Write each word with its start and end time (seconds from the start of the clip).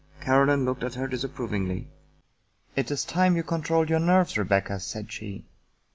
Caroline 0.19 0.65
looked 0.65 0.83
at 0.83 0.95
her 0.95 1.07
disapprovingly." 1.07 1.87
It 2.75 2.89
is 2.89 3.05
time 3.05 3.35
you 3.35 3.43
controlled 3.43 3.87
your 3.91 3.99
nerves, 3.99 4.35
Rebecca," 4.35 4.79
said 4.79 5.11
she. 5.11 5.45